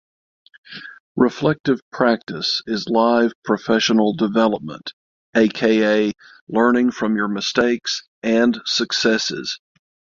Reflective 1.15 1.79
practice 1.91 2.63
is 2.65 2.89
live 2.89 3.33
professional 3.45 4.15
development, 4.15 4.93
aka 5.35 6.11
learning 6.47 6.89
from 6.89 7.15
your 7.15 7.27
mistakes 7.27 8.01
and 8.23 8.59
successes. 8.65 9.59